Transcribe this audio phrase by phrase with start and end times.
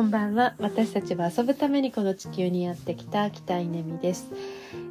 [0.00, 0.54] こんばんは。
[0.58, 4.30] 私たちは遊ぶためにこの地球にやってきた北稲美です、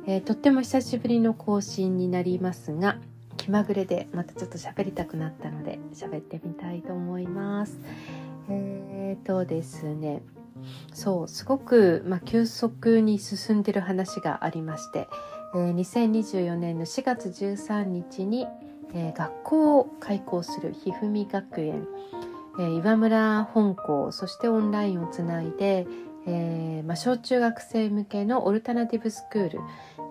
[0.05, 2.99] えー、とっても久しぶりの更新になりますが
[3.35, 7.79] 気まぐれでまたちょっと喋りたくなったので喋ってみたいと思います。
[8.51, 10.21] えーとですね。
[10.93, 15.07] そうすごく、まあ、急速に進んでる話がありまして、
[15.55, 18.45] えー、2024年の4月13日に、
[18.93, 21.87] えー、学校を開校するひふみ学園
[22.59, 25.87] えー、岩村本校そしてオンラインをつないで、
[26.27, 29.59] えーまあ、小中学生向けのオルタナティブスクール、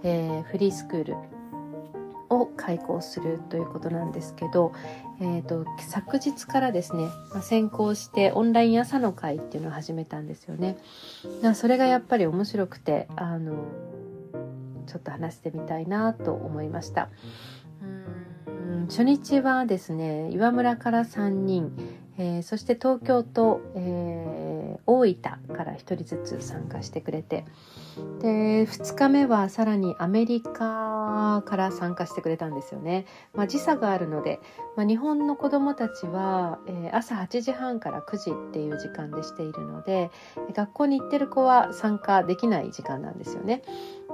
[0.02, 1.16] えー、フリースクール
[2.30, 4.72] を開講するということなんですけど、
[5.20, 10.78] えーと、昨日からですね、まあ、先行してオンライン朝の会っていうのを始めたんですよね。
[11.42, 13.64] だそれがやっぱり面白くてあの
[14.86, 17.08] ちょっと話してみたいなと思いました。
[17.82, 21.72] うん初日はですね岩村から3人、
[22.18, 27.44] えー、そして東京と、えー、大分から1人ずつ参加してくれて
[28.20, 34.40] で2日目はさらにアメリカから参加してくれたんですよね、まあ、時差があるので、
[34.76, 40.10] まあ、日本の子どもたちは、えー、朝8時半から9時っていう時間でしているので
[40.54, 43.62] 学校に行ってる子は参加できない時間なんですよね。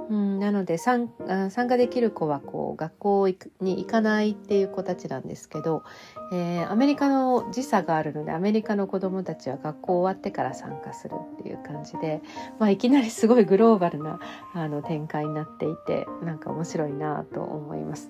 [0.09, 3.27] うん、なので参加できる子はこう学校
[3.61, 5.83] に行かないっていう子たちなんですけど、
[6.31, 12.21] えー、アメリカの時差があるのでアメリカの子どもたちは学校終わってから参加するっていう感じで、
[12.59, 14.19] まあ、いきなりすごいグローバルな
[14.53, 18.09] あの展開になっていてなんか面白いなと思います。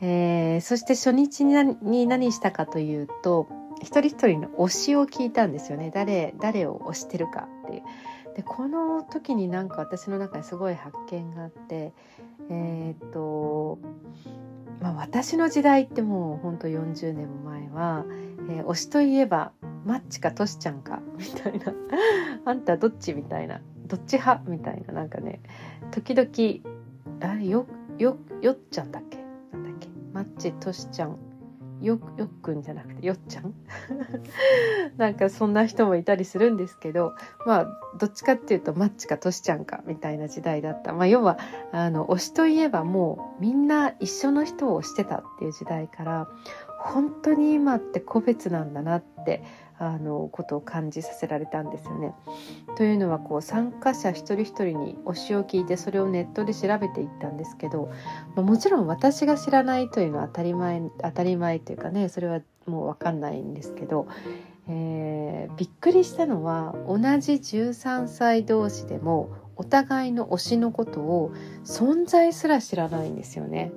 [0.00, 3.48] えー、そして初日に何したかというと
[3.80, 7.82] 一人一人の推しを聞いたんですよね誰誰を推してるかっていう。
[8.38, 11.92] でこの時になんか私の中にすごい発見があって
[12.48, 13.80] えー、っと、
[14.80, 18.04] まあ、私の時代ってもうほんと40年前は、
[18.48, 19.50] えー、推しといえば
[19.84, 21.74] マッチかトシちゃんかみたいな。
[22.46, 23.60] あんたどっちみたいな。
[23.88, 24.92] どっち派みたいな。
[24.94, 25.40] なんかね
[25.90, 27.66] 時々あれよ
[27.98, 29.18] よよっちゃんだっけ？
[29.52, 29.88] なんだっけ？
[30.12, 31.18] マッチトシちゃん
[31.80, 33.54] よよっくんじゃなくてよっちゃん？
[34.98, 37.14] なんかそんな人もいたりするんですけど
[37.46, 37.66] まあ
[37.98, 40.92] どっちかっていうとマッチかトシちゃんかみたいな時代だった。
[40.92, 41.38] まあ要は
[41.72, 46.28] あの推しといえばもうみんな一緒の人を推してたっていう時代から
[46.88, 49.42] 本当に今って個別なんだなって
[49.78, 52.14] あのことを感じさせられたんですよね。
[52.76, 57.90] というのはこう参加者一人一人に推しを聞いてそれをネットで調べていったんですけど、
[58.34, 64.08] まあ、もちろん私が知らないというのは当たり前当たり前というかねそれはもう分かんないんですけど、
[64.68, 71.32] えー、びっくりしたのは同じ13歳同士でもお互いの推しのことを
[71.64, 73.72] 存在すら知らないんですよね。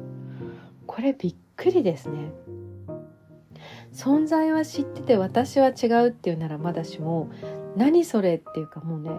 [0.87, 2.31] これびっくりですね。
[3.93, 7.29] 存在は知ってて私は違うっていうならまだしも
[7.75, 9.11] 何それっていうかもうね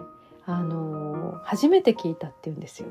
[0.45, 2.87] あの、初めて聞いたっていうんですよ。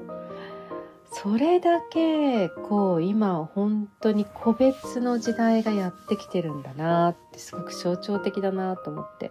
[1.15, 9.31] それだけこう今本当に個別の時代がやってきてるんだなってすごく象徴的だなと思って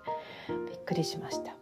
[0.70, 1.56] びっくりしました。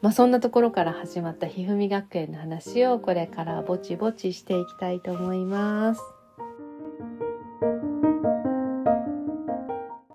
[0.00, 6.13] まあそんなところから始まったひふみ学園の話をこれからぼちぼちしていきたいと思います。